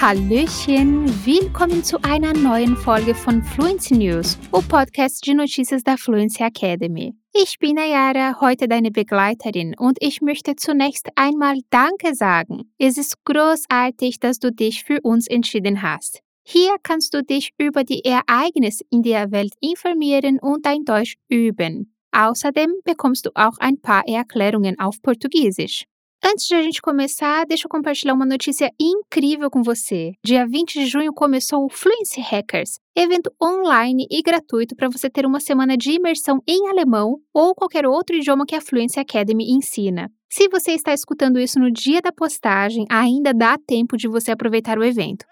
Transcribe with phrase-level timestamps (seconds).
[0.00, 6.44] Hallöchen, willkommen zu einer neuen Folge von Fluency News, o podcast de notícias da Fluency
[6.44, 7.14] Academy.
[7.34, 12.72] Ich bin Ayara, heute deine Begleiterin und ich möchte zunächst einmal Danke sagen.
[12.78, 16.20] Es ist großartig, dass du dich für uns entschieden hast.
[16.44, 21.92] Hier kannst du dich über die Ereignisse in der Welt informieren und dein Deutsch üben.
[22.12, 25.86] Außerdem bekommst du auch ein paar Erklärungen auf Portugiesisch.
[26.24, 30.12] Antes de a gente começar, deixa eu compartilhar uma notícia incrível com você.
[30.24, 35.24] Dia 20 de junho começou o Fluency Hackers, evento online e gratuito para você ter
[35.24, 40.10] uma semana de imersão em alemão ou qualquer outro idioma que a Fluency Academy ensina.
[40.28, 44.76] Se você está escutando isso no dia da postagem, ainda dá tempo de você aproveitar
[44.76, 45.24] o evento.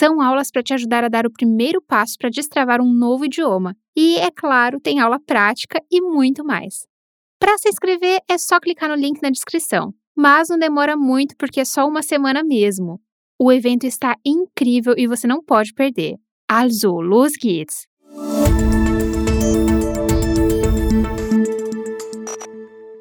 [0.00, 3.76] São aulas para te ajudar a dar o primeiro passo para destravar um novo idioma.
[3.94, 6.86] E, é claro, tem aula prática e muito mais.
[7.38, 9.92] Para se inscrever, é só clicar no link na descrição.
[10.16, 12.98] Mas não demora muito porque é só uma semana mesmo.
[13.38, 16.16] O evento está incrível e você não pode perder.
[16.48, 17.86] Also, los geht's!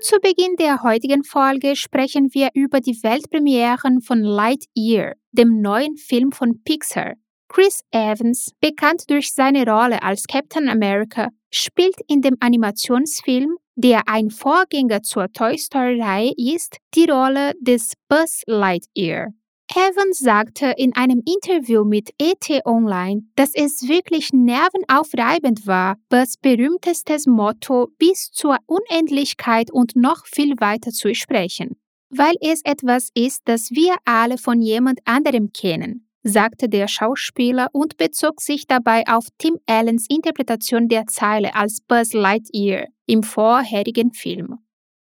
[0.00, 6.32] Zu Beginn der heutigen Folge sprechen wir über die Weltpremieren von Lightyear, dem neuen Film
[6.32, 7.14] von Pixar.
[7.48, 14.30] Chris Evans, bekannt durch seine Rolle als Captain America, spielt in dem Animationsfilm, der ein
[14.30, 19.28] Vorgänger zur Toy Story-Reihe ist, die Rolle des Buzz Lightyear.
[19.72, 27.26] Evans sagte in einem Interview mit ET Online, dass es wirklich nervenaufreibend war, Buzz berühmtestes
[27.26, 31.76] Motto bis zur Unendlichkeit und noch viel weiter zu sprechen,
[32.16, 37.96] weil es etwas ist, das wir alle von jemand anderem kennen sagte der Schauspieler und
[37.98, 44.58] bezog sich dabei auf Tim Allens Interpretation der Zeile als Buzz Lightyear im vorherigen Film.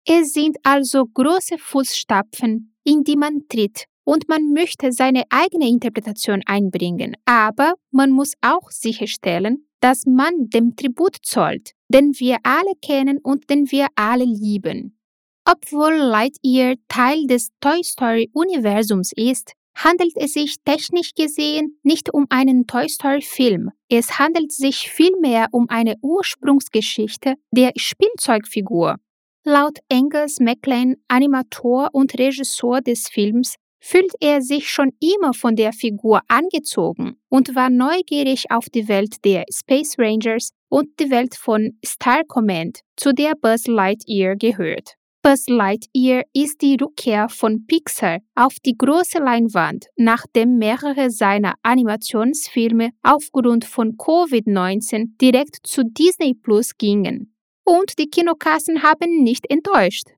[0.06, 6.42] Es sind also große Fußstapfen, in die man tritt und man möchte seine eigene Interpretation
[6.46, 13.20] einbringen, aber man muss auch sicherstellen, dass man dem Tribut zollt, den wir alle kennen
[13.22, 14.98] und den wir alle lieben.
[15.46, 22.28] Obwohl Lightyear Teil des Toy Story Universums ist, handelt es sich technisch gesehen nicht um
[22.30, 23.72] einen Toy Story-Film.
[23.90, 28.98] Es handelt sich vielmehr um eine Ursprungsgeschichte der Spielzeugfigur.
[29.44, 35.74] Laut Angus MacLean, Animator und Regisseur des Films, fühlt er sich schon immer von der
[35.74, 41.78] Figur angezogen und war neugierig auf die Welt der Space Rangers und die Welt von
[41.86, 44.96] Star Command, zu der Buzz Lightyear gehört.
[45.26, 52.90] Buzz Lightyear ist die Rückkehr von Pixar auf die große Leinwand, nachdem mehrere seiner Animationsfilme
[53.04, 57.34] aufgrund von Covid-19 direkt zu Disney Plus gingen.
[57.64, 60.10] Und die Kinokassen haben nicht enttäuscht.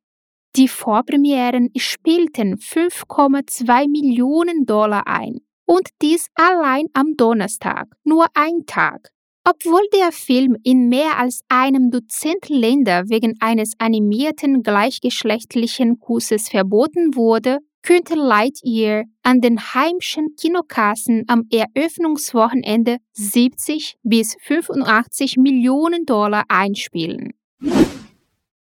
[0.56, 5.42] Die Vorpremieren spielten 5,2 Millionen Dollar ein.
[5.68, 9.12] Und dies allein am Donnerstag, nur ein Tag.
[9.48, 17.16] Obwohl der Film in mehr als einem Dutzend Länder wegen eines animierten gleichgeschlechtlichen Kusses verboten
[17.16, 27.34] wurde, könnte Lightyear an den heimischen Kinokassen am Eröffnungswochenende 70 bis 85 Millionen Dollar einspielen.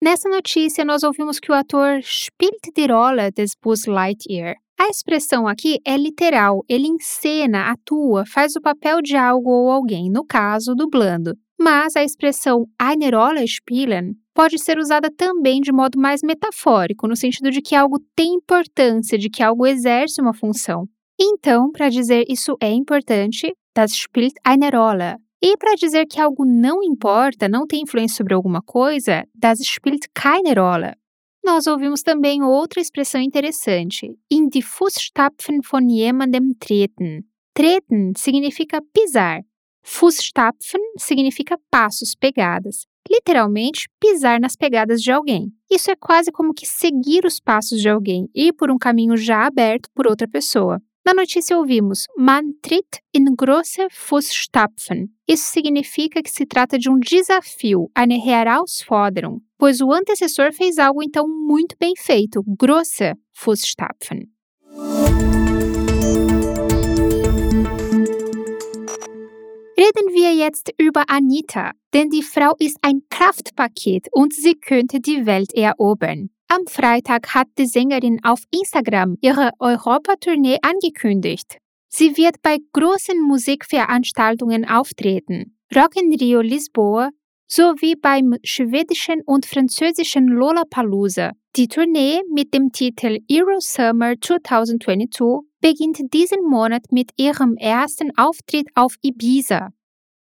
[0.00, 4.56] Nessa notícia, nós ouvimos que o ator spielt die Rolle des Buzz Lightyear.
[4.82, 10.10] A expressão aqui é literal, ele encena, atua, faz o papel de algo ou alguém,
[10.10, 11.36] no caso, dublando.
[11.56, 17.14] Mas a expressão eine Rolle spielen pode ser usada também de modo mais metafórico, no
[17.14, 20.88] sentido de que algo tem importância, de que algo exerce uma função.
[21.16, 25.14] Então, para dizer isso é importante, das spielt eine Rolle.
[25.40, 30.06] E para dizer que algo não importa, não tem influência sobre alguma coisa, das spielt
[30.12, 30.96] keine Rolle.
[31.44, 37.24] Nós ouvimos também outra expressão interessante, in die Fußstapfen von jemandem treten.
[37.52, 39.42] Treten significa pisar.
[39.82, 42.86] Fußstapfen significa passos, pegadas.
[43.10, 45.52] Literalmente, pisar nas pegadas de alguém.
[45.68, 49.44] Isso é quase como que seguir os passos de alguém, ir por um caminho já
[49.44, 50.80] aberto por outra pessoa.
[51.04, 55.08] Na notícia ouvimos Man tritt in große Fußstapfen.
[55.26, 61.02] Isso significa que se trata de um desafio, eine Herausforderung, pois o antecessor fez algo
[61.02, 64.32] então muito bem feito, große Fußstapfen.
[69.76, 75.26] Reden wir jetzt über Anita, denn die Frau ist ein Kraftpaket und sie könnte die
[75.26, 76.30] Welt erobern.
[76.54, 81.56] Am Freitag hat die Sängerin auf Instagram ihre Europatournee angekündigt.
[81.88, 87.08] Sie wird bei großen Musikveranstaltungen auftreten, Rock in Rio Lisboa
[87.50, 96.12] sowie beim schwedischen und französischen Lollapalooza Die Tournee mit dem Titel Euro Summer 2022 beginnt
[96.12, 99.70] diesen Monat mit ihrem ersten Auftritt auf Ibiza.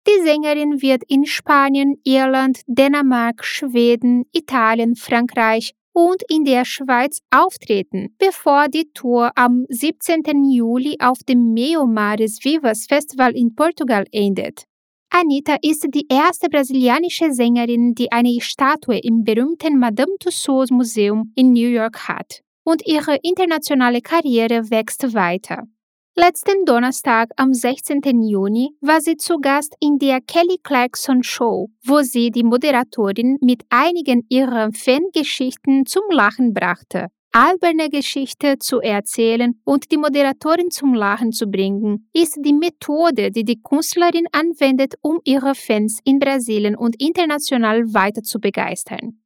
[0.05, 8.13] Die Sängerin wird in Spanien, Irland, Dänemark, Schweden, Italien, Frankreich und in der Schweiz auftreten,
[8.19, 10.47] bevor die Tour am 17.
[10.47, 14.65] Juli auf dem Meo Mares Vivas Festival in Portugal endet.
[15.09, 21.53] Anita ist die erste brasilianische Sängerin, die eine Statue im berühmten Madame Tussauds Museum in
[21.53, 22.41] New York hat.
[22.63, 25.63] Und ihre internationale Karriere wächst weiter.
[26.19, 28.01] Letzten Donnerstag, am 16.
[28.23, 33.63] Juni, war sie zu Gast in der Kelly Clarkson Show, wo sie die Moderatorin mit
[33.69, 41.31] einigen ihrer Fangeschichten zum Lachen brachte alberne Geschichte zu erzählen und die Moderatorin zum Lachen
[41.31, 46.99] zu bringen, ist die Methode, die die Künstlerin anwendet, um ihre Fans in Brasilien und
[46.99, 49.19] international weiter zu begeistern.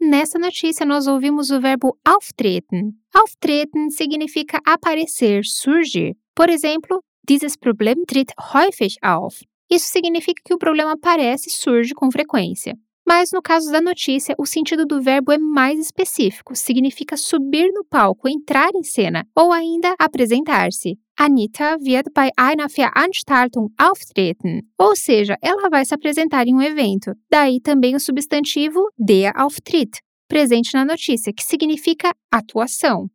[0.00, 2.92] Nessa notícia, nós ouvimos o verbo auftreten.
[3.14, 6.16] Auftreten significa aparecer, surgir.
[6.34, 9.44] Por exemplo, dieses Problem tritt häufig auf.
[9.70, 12.76] Isso significa que o problema aparece e surge com frequência.
[13.06, 17.84] Mas no caso da notícia, o sentido do verbo é mais específico, significa subir no
[17.84, 20.98] palco, entrar em cena ou ainda apresentar-se.
[21.22, 27.12] Anita wird bei einer Veranstaltung auftreten, ou seja, ela vai se apresentar em um evento.
[27.30, 33.10] Daí também o substantivo der Auftritt, presente na notícia, que significa atuação.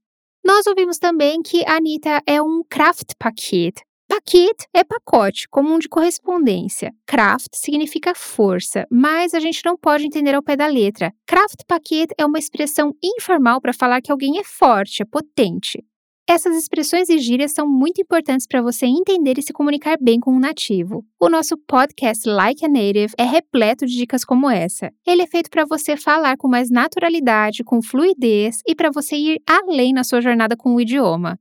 [0.45, 6.91] Nós ouvimos também que Anita é um Kraftpaket, Paket é pacote, comum de correspondência.
[7.07, 11.11] Kraft significa força, mas a gente não pode entender ao pé da letra.
[11.25, 15.83] Kraft Paket é uma expressão informal para falar que alguém é forte, é potente.
[16.27, 20.31] Essas expressões e gírias são muito importantes para você entender e se comunicar bem com
[20.31, 21.05] um nativo.
[21.19, 24.91] O nosso podcast Like a Native é repleto de dicas como essa.
[25.05, 29.41] Ele é feito para você falar com mais naturalidade, com fluidez e para você ir
[29.45, 31.39] além na sua jornada com o idioma.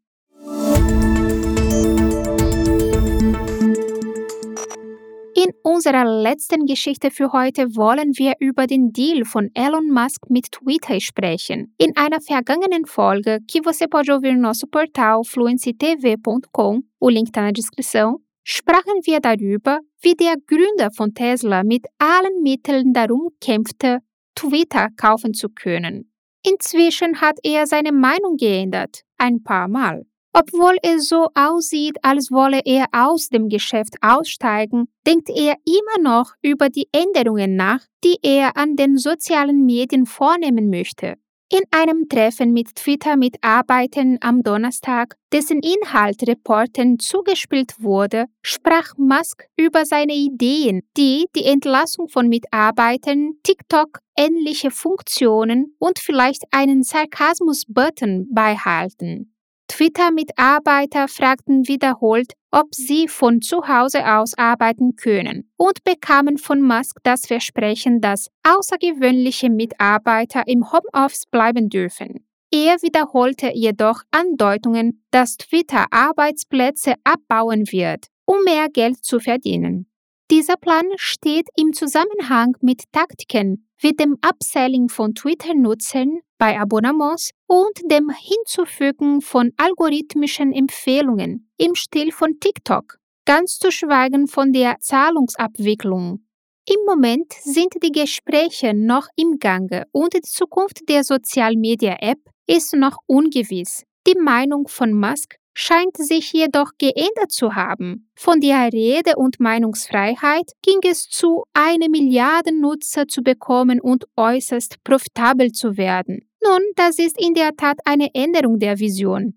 [5.74, 11.00] Unserer letzten Geschichte für heute wollen wir über den Deal von Elon Musk mit Twitter
[11.00, 11.74] sprechen.
[11.78, 17.42] In einer vergangenen Folge, que você pode ouvir no nosso portal fluencytv.com, o link está
[17.42, 23.98] na descrição, sprachen wir darüber, wie der Gründer von Tesla mit allen Mitteln darum kämpfte,
[24.36, 26.12] Twitter kaufen zu können.
[26.46, 30.04] Inzwischen hat er seine Meinung geändert, ein paar Mal.
[30.36, 36.32] Obwohl es so aussieht, als wolle er aus dem Geschäft aussteigen, denkt er immer noch
[36.42, 41.14] über die Änderungen nach, die er an den sozialen Medien vornehmen möchte.
[41.52, 49.84] In einem Treffen mit Twitter-Mitarbeitern am Donnerstag, dessen Inhalt Reportern zugespielt wurde, sprach Musk über
[49.84, 59.33] seine Ideen, die die Entlassung von Mitarbeitern, TikTok, ähnliche Funktionen und vielleicht einen Sarkasmus-Button beihalten.
[59.68, 66.98] Twitter-Mitarbeiter fragten wiederholt, ob sie von zu Hause aus arbeiten können und bekamen von Musk
[67.02, 72.26] das Versprechen, dass außergewöhnliche Mitarbeiter im Homeoffice bleiben dürfen.
[72.52, 79.90] Er wiederholte jedoch Andeutungen, dass Twitter Arbeitsplätze abbauen wird, um mehr Geld zu verdienen.
[80.30, 87.72] Dieser Plan steht im Zusammenhang mit Taktiken wie dem Upselling von Twitter-Nutzern bei Abonnements und
[87.90, 96.26] dem Hinzufügen von algorithmischen Empfehlungen im Stil von TikTok, ganz zu schweigen von der Zahlungsabwicklung.
[96.68, 102.98] Im Moment sind die Gespräche noch im Gange und die Zukunft der Social-Media-App ist noch
[103.06, 103.84] ungewiss.
[104.06, 108.10] Die Meinung von Musk scheint sich jedoch geändert zu haben.
[108.16, 114.82] Von der Rede- und Meinungsfreiheit ging es zu, eine Milliarde Nutzer zu bekommen und äußerst
[114.84, 116.28] profitabel zu werden.
[116.44, 119.34] Nun, das ist in der Tat eine Änderung der Vision.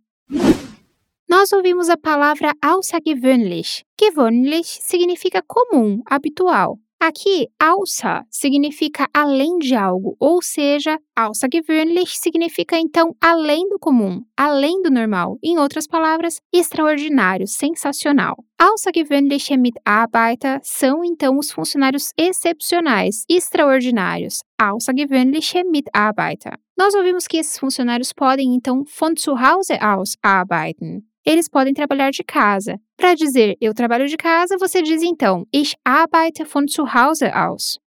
[1.29, 3.85] Nós ouvimos a palavra außergewöhnlich.
[3.97, 6.79] Gewöhnlich significa comum, habitual.
[6.99, 14.81] Aqui, außer significa além de algo, ou seja, außergewöhnlich significa então além do comum, além
[14.81, 15.37] do normal.
[15.43, 18.35] Em outras palavras, extraordinário, sensacional.
[18.59, 24.43] Außergewöhnliche Mitarbeiter são então os funcionários excepcionais, extraordinários.
[24.59, 26.57] Außergewöhnliche Mitarbeiter.
[26.77, 32.09] Nós ouvimos que esses funcionários podem então von zu Hause aus arbeiten eles podem trabalhar
[32.09, 32.79] de casa.
[32.95, 37.77] Para dizer eu trabalho de casa, você diz então Ich arbeite von zu Hause aus.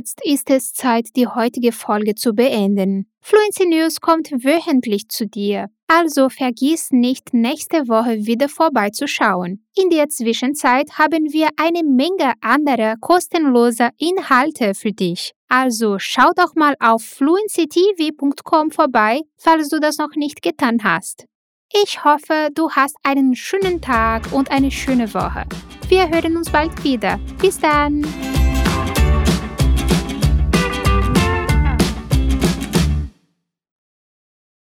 [0.00, 3.06] Jetzt ist es Zeit, die heutige Folge zu beenden.
[3.20, 9.62] Fluency News kommt wöchentlich zu dir, also vergiss nicht, nächste Woche wieder vorbeizuschauen.
[9.76, 15.32] In der Zwischenzeit haben wir eine Menge anderer kostenloser Inhalte für dich.
[15.48, 21.26] Also schau doch mal auf fluencytv.com vorbei, falls du das noch nicht getan hast.
[21.84, 25.44] Ich hoffe, du hast einen schönen Tag und eine schöne Woche.
[25.88, 27.20] Wir hören uns bald wieder.
[27.38, 28.06] Bis dann!